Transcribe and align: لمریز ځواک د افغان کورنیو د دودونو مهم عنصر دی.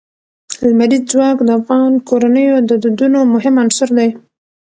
لمریز 0.69 1.03
ځواک 1.11 1.37
د 1.43 1.49
افغان 1.59 1.91
کورنیو 2.09 2.57
د 2.69 2.71
دودونو 2.83 3.19
مهم 3.33 3.55
عنصر 3.63 3.89
دی. 3.97 4.09